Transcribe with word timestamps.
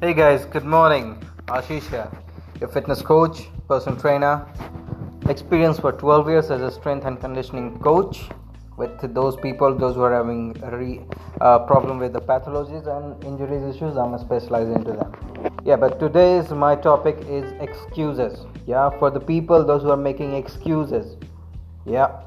Hey 0.00 0.14
guys, 0.14 0.44
good 0.44 0.64
morning. 0.64 1.20
Ashish 1.46 1.88
here, 1.90 2.08
your 2.60 2.68
fitness 2.68 3.02
coach, 3.02 3.48
personal 3.66 3.98
trainer, 3.98 4.46
experience 5.28 5.80
for 5.80 5.90
12 5.90 6.28
years 6.28 6.52
as 6.52 6.60
a 6.60 6.70
strength 6.70 7.04
and 7.04 7.18
conditioning 7.20 7.76
coach 7.80 8.28
with 8.76 9.12
those 9.12 9.34
people, 9.34 9.74
those 9.74 9.96
who 9.96 10.02
are 10.02 10.12
having 10.14 10.56
a 10.62 10.76
re, 10.76 11.00
uh, 11.40 11.58
problem 11.70 11.98
with 11.98 12.12
the 12.12 12.20
pathologies 12.20 12.86
and 12.86 13.24
injuries 13.24 13.74
issues. 13.74 13.96
I'm 13.96 14.14
a 14.14 14.20
specialized 14.20 14.70
into 14.70 14.92
them. 14.92 15.12
Yeah, 15.64 15.74
but 15.74 15.98
today's 15.98 16.48
my 16.50 16.76
topic 16.76 17.16
is 17.28 17.50
excuses. 17.60 18.46
Yeah, 18.68 18.90
for 19.00 19.10
the 19.10 19.18
people, 19.18 19.64
those 19.64 19.82
who 19.82 19.90
are 19.90 19.96
making 19.96 20.34
excuses. 20.34 21.16
Yeah. 21.84 22.20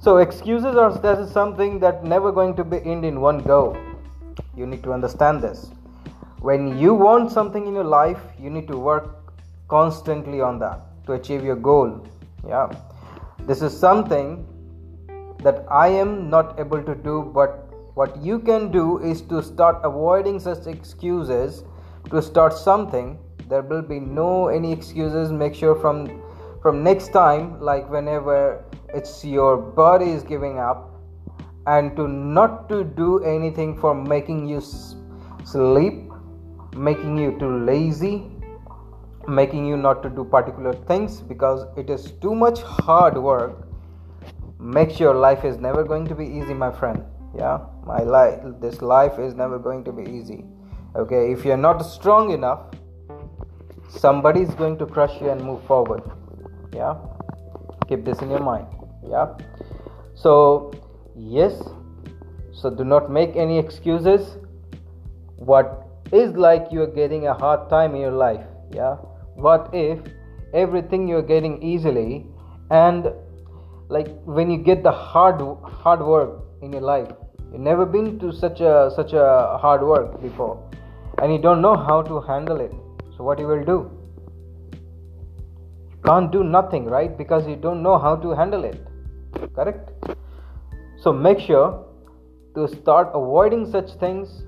So 0.00 0.16
excuses 0.16 0.74
are 0.74 0.92
that 0.98 1.20
is 1.20 1.30
something 1.30 1.78
that 1.78 2.02
never 2.02 2.32
going 2.32 2.56
to 2.56 2.64
be 2.64 2.78
end 2.84 3.04
in 3.04 3.20
one 3.20 3.38
go. 3.38 3.76
You 4.56 4.66
need 4.66 4.82
to 4.82 4.92
understand 4.92 5.42
this 5.42 5.70
when 6.48 6.76
you 6.76 6.92
want 6.92 7.30
something 7.30 7.66
in 7.66 7.74
your 7.74 7.90
life 7.94 8.22
you 8.38 8.50
need 8.50 8.66
to 8.68 8.76
work 8.76 9.34
constantly 9.68 10.40
on 10.40 10.58
that 10.58 10.80
to 11.06 11.12
achieve 11.12 11.44
your 11.44 11.56
goal. 11.56 12.06
Yeah. 12.46 12.70
This 13.46 13.62
is 13.62 13.76
something 13.78 14.46
that 15.44 15.64
i 15.76 15.88
am 15.88 16.30
not 16.30 16.58
able 16.64 16.82
to 16.88 16.94
do 16.94 17.14
but 17.34 17.72
what 17.94 18.16
you 18.26 18.38
can 18.38 18.70
do 18.70 18.98
is 18.98 19.22
to 19.30 19.42
start 19.42 19.80
avoiding 19.84 20.38
such 20.40 20.66
excuses 20.66 21.64
to 22.10 22.22
start 22.22 22.52
something. 22.52 23.18
There 23.48 23.62
will 23.62 23.82
be 23.82 24.00
no 24.00 24.48
any 24.48 24.72
excuses. 24.72 25.30
Make 25.30 25.54
sure 25.54 25.74
from 25.74 26.22
from 26.62 26.82
next 26.82 27.12
time 27.12 27.60
like 27.60 27.90
whenever 27.90 28.64
it's 28.94 29.24
your 29.24 29.56
body 29.56 30.10
is 30.10 30.22
giving 30.22 30.58
up 30.58 30.88
and 31.66 31.96
to 31.96 32.08
not 32.08 32.68
to 32.68 32.84
do 32.84 33.22
anything 33.24 33.76
for 33.78 33.94
making 33.94 34.48
you 34.48 34.60
sleep 35.44 36.11
making 36.74 37.18
you 37.18 37.36
too 37.38 37.64
lazy 37.64 38.32
making 39.28 39.66
you 39.66 39.76
not 39.76 40.02
to 40.02 40.08
do 40.10 40.24
particular 40.24 40.72
things 40.72 41.20
because 41.20 41.66
it 41.76 41.90
is 41.90 42.12
too 42.20 42.34
much 42.34 42.60
hard 42.62 43.16
work 43.16 43.68
makes 44.58 44.98
your 44.98 45.14
life 45.14 45.44
is 45.44 45.58
never 45.58 45.84
going 45.84 46.06
to 46.06 46.14
be 46.14 46.24
easy 46.24 46.54
my 46.54 46.70
friend. 46.70 47.04
Yeah 47.36 47.60
my 47.84 48.02
life 48.02 48.40
this 48.60 48.82
life 48.82 49.18
is 49.18 49.34
never 49.34 49.58
going 49.58 49.84
to 49.84 49.92
be 49.92 50.02
easy. 50.02 50.44
Okay 50.96 51.32
if 51.32 51.44
you're 51.44 51.56
not 51.56 51.80
strong 51.80 52.30
enough 52.32 52.60
somebody 53.88 54.40
is 54.40 54.54
going 54.54 54.78
to 54.78 54.86
crush 54.86 55.20
you 55.20 55.30
and 55.30 55.42
move 55.42 55.62
forward. 55.64 56.02
Yeah 56.74 56.96
keep 57.88 58.04
this 58.04 58.20
in 58.20 58.30
your 58.30 58.40
mind. 58.40 58.66
Yeah 59.08 59.36
so 60.14 60.72
yes 61.16 61.62
so 62.52 62.70
do 62.70 62.84
not 62.84 63.10
make 63.10 63.36
any 63.36 63.58
excuses. 63.58 64.36
What 65.36 65.88
is 66.12 66.34
like 66.34 66.66
you 66.70 66.82
are 66.82 66.94
getting 67.00 67.26
a 67.26 67.34
hard 67.34 67.68
time 67.70 67.94
in 67.94 68.00
your 68.00 68.12
life 68.12 68.44
yeah? 68.72 68.96
What 69.34 69.70
if 69.72 69.98
everything 70.54 71.08
you're 71.08 71.22
getting 71.22 71.62
easily 71.62 72.26
and 72.70 73.12
like 73.88 74.08
when 74.24 74.50
you 74.50 74.58
get 74.58 74.82
the 74.82 74.92
hard 74.92 75.40
hard 75.64 76.00
work 76.00 76.42
in 76.62 76.72
your 76.72 76.82
life 76.82 77.08
you've 77.50 77.60
never 77.60 77.86
been 77.86 78.18
to 78.18 78.32
such 78.32 78.60
a 78.60 78.90
such 78.94 79.12
a 79.12 79.58
hard 79.60 79.82
work 79.82 80.20
before 80.20 80.62
and 81.22 81.32
you 81.32 81.38
don't 81.38 81.60
know 81.62 81.76
how 81.76 82.02
to 82.02 82.20
handle 82.20 82.60
it. 82.60 82.72
So 83.16 83.24
what 83.24 83.38
you 83.38 83.46
will 83.46 83.64
do? 83.64 83.90
You 84.72 85.98
can't 86.04 86.32
do 86.32 86.42
nothing 86.42 86.86
right? 86.86 87.16
Because 87.16 87.46
you 87.46 87.56
don't 87.56 87.82
know 87.82 87.98
how 87.98 88.16
to 88.16 88.30
handle 88.30 88.64
it. 88.64 88.80
Correct? 89.54 89.90
So 91.00 91.12
make 91.12 91.38
sure 91.38 91.84
to 92.56 92.68
start 92.68 93.10
avoiding 93.14 93.70
such 93.70 93.92
things 94.00 94.42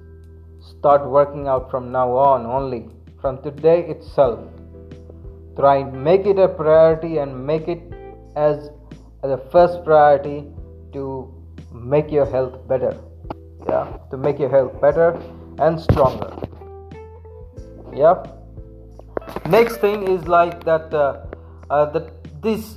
Start 0.71 1.07
working 1.07 1.47
out 1.47 1.71
from 1.71 1.93
now 1.93 2.11
on 2.17 2.47
only, 2.47 2.89
from 3.21 3.43
today 3.43 3.81
itself. 3.87 4.41
Try 5.57 5.83
make 5.83 6.27
it 6.27 6.39
a 6.39 6.49
priority 6.49 7.19
and 7.19 7.47
make 7.47 7.69
it 7.69 7.83
as, 8.35 8.71
as 9.23 9.31
a 9.31 9.39
first 9.53 9.85
priority 9.85 10.47
to 10.95 11.33
make 11.73 12.11
your 12.11 12.25
health 12.25 12.67
better. 12.67 12.97
Yeah, 13.69 13.99
to 14.11 14.17
make 14.17 14.39
your 14.39 14.49
health 14.49 14.81
better 14.81 15.21
and 15.59 15.81
stronger. 15.81 16.35
Yeah. 17.93 18.25
Next 19.47 19.77
thing 19.79 20.09
is 20.09 20.27
like 20.27 20.65
that. 20.65 20.93
Uh, 20.93 21.27
uh, 21.71 21.87
that 21.91 22.43
this, 22.43 22.77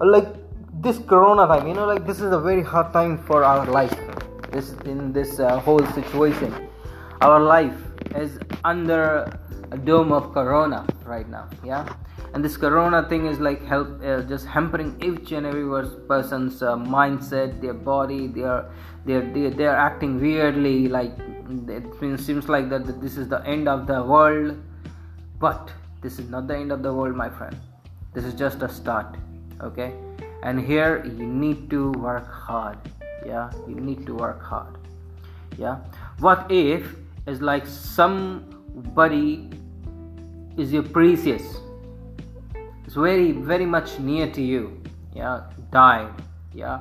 like 0.00 0.28
this 0.82 0.98
Corona 0.98 1.46
time. 1.46 1.66
You 1.68 1.74
know, 1.74 1.86
like 1.86 2.06
this 2.06 2.20
is 2.20 2.32
a 2.32 2.40
very 2.40 2.62
hard 2.62 2.92
time 2.92 3.18
for 3.24 3.44
our 3.44 3.66
life 3.66 4.07
this 4.58 4.72
in 4.92 5.12
this 5.12 5.38
uh, 5.38 5.58
whole 5.60 5.84
situation. 5.98 6.52
Our 7.20 7.40
life 7.40 7.78
is 8.14 8.38
under 8.64 9.02
a 9.70 9.78
dome 9.78 10.12
of 10.12 10.32
corona 10.32 10.86
right 11.04 11.28
now 11.28 11.48
yeah? 11.64 11.84
And 12.34 12.44
this 12.44 12.56
corona 12.56 13.08
thing 13.08 13.26
is 13.26 13.38
like 13.40 13.64
help 13.64 14.02
uh, 14.02 14.22
just 14.22 14.46
hampering 14.46 14.90
each 15.02 15.32
and 15.32 15.46
every 15.46 15.66
person's 16.06 16.62
uh, 16.62 16.76
mindset 16.76 17.60
their 17.60 17.74
body 17.74 18.26
their 18.26 18.70
they're, 19.06 19.26
they're 19.32 19.50
they're 19.50 19.76
acting 19.76 20.20
weirdly 20.20 20.88
like 20.88 21.12
it 21.68 22.20
seems 22.20 22.48
like 22.48 22.68
that, 22.68 22.86
that 22.86 23.00
this 23.00 23.16
is 23.16 23.28
the 23.28 23.42
end 23.46 23.68
of 23.68 23.86
the 23.86 24.02
world. 24.02 24.56
But 25.40 25.72
this 26.02 26.18
is 26.18 26.28
not 26.28 26.46
the 26.46 26.56
end 26.56 26.72
of 26.72 26.82
the 26.82 26.92
world 26.92 27.16
my 27.16 27.30
friend. 27.30 27.56
This 28.12 28.24
is 28.24 28.34
just 28.34 28.62
a 28.62 28.68
start 28.68 29.16
okay? 29.62 29.94
And 30.42 30.60
here 30.60 31.02
you 31.04 31.26
need 31.26 31.70
to 31.70 31.90
work 31.92 32.30
hard 32.30 32.78
yeah 33.32 33.50
you 33.68 33.80
need 33.88 34.04
to 34.10 34.14
work 34.26 34.42
hard 34.42 34.78
yeah. 35.58 35.78
What 36.20 36.50
if 36.50 36.94
is 37.26 37.42
like 37.42 37.66
somebody 37.66 39.50
is 40.56 40.72
your 40.72 40.84
precious 40.84 41.42
it's 42.84 42.94
very 42.94 43.32
very 43.32 43.66
much 43.66 43.98
near 43.98 44.30
to 44.30 44.40
you 44.40 44.80
yeah 45.14 45.42
died 45.72 46.14
yeah. 46.54 46.80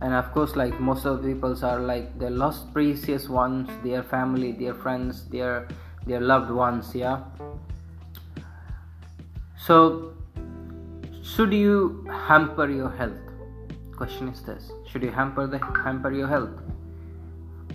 And 0.00 0.12
of 0.12 0.30
course 0.32 0.56
like 0.56 0.78
most 0.80 1.06
of 1.06 1.22
the 1.22 1.28
peoples 1.32 1.62
are 1.62 1.80
like 1.80 2.18
the 2.18 2.30
lost 2.30 2.72
precious 2.72 3.28
ones 3.28 3.68
their 3.82 4.02
family 4.02 4.52
their 4.52 4.74
friends 4.74 5.24
their 5.28 5.68
their 6.06 6.20
loved 6.20 6.50
ones 6.50 6.94
yeah. 6.94 7.22
So 9.58 10.14
should 11.22 11.52
you 11.52 12.06
hamper 12.10 12.68
your 12.70 12.90
health 12.90 13.25
question 13.96 14.28
is 14.28 14.42
this. 14.42 14.70
Should 14.88 15.02
you 15.02 15.10
hamper 15.10 15.46
the 15.46 15.58
hamper 15.58 16.12
your 16.12 16.28
health? 16.28 16.50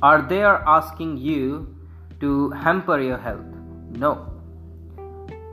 Are 0.01 0.21
they 0.21 0.43
are 0.43 0.63
asking 0.67 1.17
you 1.17 1.75
to 2.19 2.51
hamper 2.51 2.99
your 2.99 3.17
health? 3.17 3.45
No. 3.89 4.27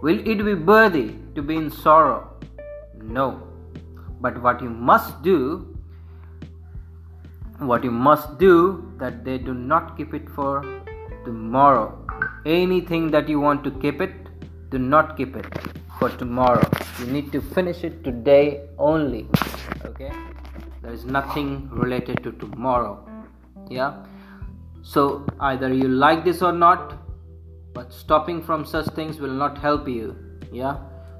Will 0.03 0.21
it 0.21 0.45
be 0.45 0.55
worthy 0.55 1.15
to 1.35 1.43
be 1.43 1.57
in 1.57 1.71
sorrow? 1.71 2.31
No. 3.03 3.43
But 4.21 4.41
what 4.43 4.63
you 4.63 4.71
must 4.71 5.23
do 5.23 5.75
what 7.59 7.83
you 7.83 7.91
must 7.91 8.39
do 8.39 8.89
that 8.99 9.25
they 9.25 9.37
do 9.37 9.53
not 9.53 9.97
keep 9.97 10.15
it 10.15 10.29
for 10.31 10.63
tomorrow. 11.25 12.07
Anything 12.47 13.11
that 13.11 13.29
you 13.29 13.41
want 13.41 13.65
to 13.65 13.73
keep 13.83 14.01
it 14.01 14.13
do 14.71 14.79
not 14.79 15.17
keep 15.17 15.35
it 15.35 15.47
for 15.99 16.09
tomorrow. 16.09 16.71
You 17.01 17.07
need 17.07 17.33
to 17.33 17.41
finish 17.41 17.83
it 17.83 18.05
today 18.05 18.61
only. 18.79 19.27
Okay 19.85 20.13
there 20.83 20.93
is 20.93 21.05
nothing 21.05 21.69
related 21.71 22.23
to 22.25 22.33
tomorrow. 22.33 23.07
Yeah? 23.69 24.05
So 24.83 25.27
either 25.41 25.73
you 25.73 25.89
like 25.89 26.25
this 26.25 26.43
or 26.43 26.53
not 26.53 26.95
but 27.75 27.93
stopping 27.93 28.43
from 28.43 28.65
such 28.65 28.87
things 28.95 29.19
will 29.21 29.39
not 29.45 29.59
help 29.59 29.89
you. 29.89 30.17
Yeah? 30.53 30.79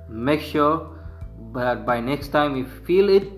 Make 0.09 0.41
sure 0.41 0.99
but 1.53 1.87
by 1.87 2.01
next 2.01 2.29
time 2.29 2.57
if 2.57 2.67
you 2.67 2.85
feel 2.85 3.09
it 3.09 3.33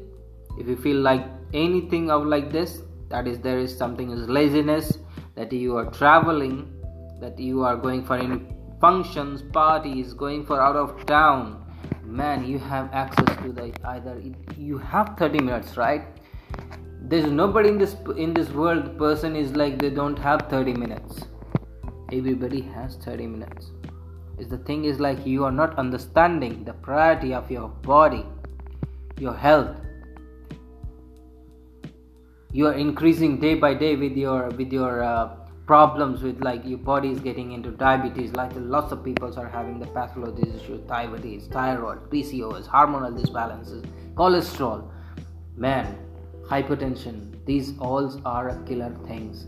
if 0.58 0.67
you 0.67 0.76
feel 0.76 0.96
like 0.96 1.25
anything 1.52 2.11
of 2.11 2.26
like 2.26 2.50
this 2.50 2.82
that 3.08 3.26
is 3.26 3.38
there 3.40 3.58
is 3.58 3.76
something 3.76 4.11
is 4.11 4.28
laziness 4.28 4.99
that 5.34 5.52
you 5.52 5.76
are 5.76 5.87
traveling 5.90 6.73
that 7.20 7.38
you 7.38 7.62
are 7.62 7.76
going 7.76 8.05
for 8.05 8.16
any 8.16 8.40
functions 8.81 9.43
parties 9.43 10.14
going 10.14 10.44
for 10.44 10.61
out 10.61 10.76
of 10.76 11.05
town 11.06 11.64
man 12.11 12.45
you 12.45 12.59
have 12.59 12.93
access 12.93 13.37
to 13.43 13.53
the 13.53 13.73
either 13.85 14.21
you 14.57 14.79
have 14.79 15.17
30 15.17 15.41
minutes 15.41 15.77
right? 15.77 16.03
There's 17.03 17.31
nobody 17.31 17.71
in 17.71 17.79
this 17.79 17.97
in 18.17 18.35
this 18.35 18.51
world 18.51 18.99
person 18.99 19.37
is 19.37 19.55
like 19.57 19.79
they 19.79 19.91
don't 19.91 20.19
have 20.19 20.43
30 20.49 20.75
minutes. 20.75 21.25
Everybody 22.12 22.61
has 22.61 22.97
30 22.97 23.27
minutes. 23.27 23.71
Is 24.39 24.49
the 24.49 24.59
thing 24.59 24.85
is 24.85 25.01
like 25.01 25.25
you 25.27 25.45
are 25.45 25.53
not 25.53 25.79
understanding 25.79 26.65
the 26.65 26.73
priority 26.73 27.35
of 27.35 27.51
your 27.51 27.69
body 27.69 28.25
your 29.21 29.35
health. 29.35 29.77
You 32.53 32.67
are 32.67 32.73
increasing 32.73 33.39
day 33.39 33.55
by 33.55 33.75
day 33.75 33.95
with 33.97 34.17
your 34.17 34.49
with 34.51 34.73
your 34.73 35.03
uh, 35.03 35.37
problems 35.70 36.22
with 36.26 36.40
like 36.43 36.64
your 36.67 36.78
body 36.87 37.11
is 37.14 37.20
getting 37.25 37.52
into 37.56 37.70
diabetes 37.81 38.32
like 38.38 38.55
lots 38.76 38.90
of 38.94 39.05
people 39.05 39.37
are 39.43 39.50
having 39.56 39.78
the 39.82 39.87
pathologies 39.99 40.56
issues 40.56 40.81
diabetes 40.88 41.46
thyroid 41.52 42.00
pcos 42.14 42.67
hormonal 42.76 43.14
disbalances 43.20 43.84
cholesterol. 44.20 44.81
Man 45.56 45.87
hypertension 46.50 47.20
these 47.46 47.72
all 47.78 48.11
are 48.25 48.49
killer 48.67 48.90
things. 49.06 49.46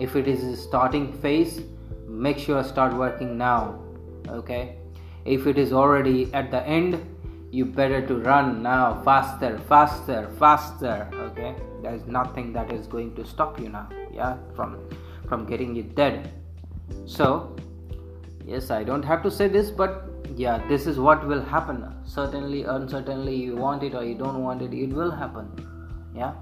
If 0.00 0.16
it 0.16 0.26
is 0.34 0.42
a 0.44 0.56
starting 0.56 1.12
phase 1.12 1.60
make 2.08 2.38
sure 2.38 2.64
start 2.64 2.94
working 3.04 3.36
now 3.36 3.78
okay? 4.40 4.76
If 5.36 5.46
it 5.46 5.58
is 5.58 5.74
already 5.74 6.18
at 6.32 6.50
the 6.50 6.66
end 6.80 7.00
you 7.50 7.66
better 7.66 8.04
to 8.06 8.20
run 8.32 8.62
now 8.62 9.02
faster 9.04 9.58
faster 9.72 10.20
faster 10.38 10.98
okay? 11.28 11.54
There 11.82 11.94
is 11.94 12.06
nothing 12.06 12.54
that 12.54 12.72
is 12.72 12.86
going 12.86 13.16
to 13.16 13.26
stop 13.26 13.60
you 13.60 13.68
now 13.80 13.88
yeah 14.20 14.38
from 14.56 14.78
from 15.28 15.46
getting 15.46 15.74
you 15.74 15.82
dead. 15.82 16.32
So 17.06 17.56
yes 18.46 18.70
i 18.70 18.84
don't 18.84 19.02
have 19.02 19.22
to 19.22 19.30
say 19.30 19.48
this 19.48 19.70
but 19.70 20.10
yeah 20.36 20.62
this 20.68 20.86
is 20.86 20.98
what 20.98 21.26
will 21.26 21.42
happen. 21.42 21.84
Certainly 22.04 22.64
uncertainly 22.64 23.34
you 23.34 23.56
want 23.56 23.82
it 23.82 23.94
or 23.94 24.04
you 24.04 24.14
don't 24.14 24.42
want 24.42 24.62
it 24.62 24.74
it 24.74 24.90
will 24.90 25.10
happen. 25.10 25.48
Yeah? 26.14 26.34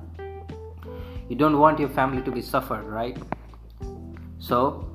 You 1.28 1.36
don't 1.36 1.58
want 1.58 1.78
your 1.78 1.88
family 1.88 2.22
to 2.22 2.30
be 2.30 2.42
suffered 2.42 2.84
right? 2.84 3.16
So 4.38 4.90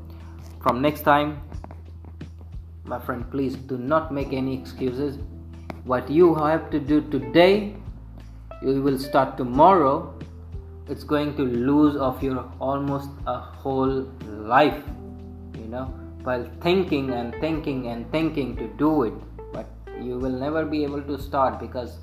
from 0.62 0.82
next 0.82 1.02
time 1.02 1.42
my 2.84 3.00
friend 3.00 3.30
please 3.32 3.56
do 3.56 3.78
not 3.78 4.12
make 4.12 4.34
any 4.34 4.60
excuses. 4.60 5.18
What 5.86 6.10
you 6.10 6.36
have 6.36 6.70
to 6.72 6.80
do 6.80 7.02
today 7.10 7.76
you 8.62 8.82
will 8.82 9.00
start 9.00 9.38
tomorrow 9.38 10.18
it's 10.90 11.04
going 11.04 11.36
to 11.36 11.44
lose 11.44 11.96
of 11.96 12.22
your 12.24 12.52
almost 12.60 13.10
a 13.26 13.38
whole 13.38 14.10
life 14.56 14.84
you 15.58 15.68
know 15.68 15.86
while 16.24 16.46
thinking 16.62 17.12
and 17.12 17.34
thinking 17.36 17.88
and 17.88 18.12
thinking 18.12 18.56
to 18.58 18.68
do 18.78 19.04
it. 19.04 19.14
But 19.54 19.70
you 20.02 20.18
will 20.18 20.38
never 20.46 20.66
be 20.66 20.84
able 20.84 21.02
to 21.04 21.18
start 21.18 21.60
because 21.60 22.00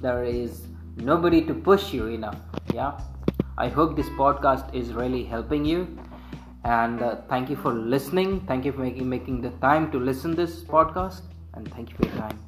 there 0.00 0.24
is 0.24 0.66
nobody 0.96 1.40
to 1.46 1.54
push 1.54 1.92
you 1.92 2.06
enough 2.06 2.36
yeah? 2.72 2.98
I 3.58 3.68
hope 3.68 3.96
this 3.96 4.08
podcast 4.10 4.74
is 4.74 4.92
really 4.92 5.24
helping 5.24 5.64
you. 5.64 5.98
And 6.64 7.02
uh, 7.02 7.16
thank 7.28 7.50
you 7.50 7.56
for 7.56 7.72
listening. 7.72 8.40
Thank 8.46 8.64
you 8.64 8.72
for 8.72 8.80
making 8.80 9.08
making 9.08 9.40
the 9.40 9.50
time 9.66 9.90
to 9.92 9.98
listen 9.98 10.34
this 10.34 10.62
podcast. 10.62 11.22
And 11.54 11.70
thank 11.72 11.90
you 11.90 11.96
for 11.96 12.06
your 12.06 12.16
time. 12.16 12.38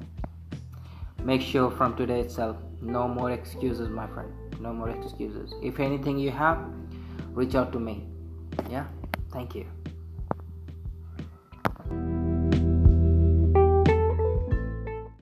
Make 1.23 1.41
sure 1.41 1.69
from 1.69 1.95
today 1.95 2.21
itself 2.21 2.57
no 2.85 3.07
more 3.07 3.31
excuses 3.31 3.89
my 3.89 4.07
friend. 4.07 4.31
No 4.59 4.73
more 4.73 4.89
excuses. 4.89 5.53
If 5.61 5.79
anything 5.79 6.17
you 6.17 6.31
have 6.31 6.59
reach 7.33 7.55
out 7.55 7.73
to 7.73 7.79
me. 7.79 8.05
Yeah? 8.69 8.85
Thank 9.31 9.55
you 9.55 9.74